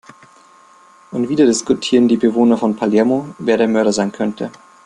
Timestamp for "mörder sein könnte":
3.67-4.49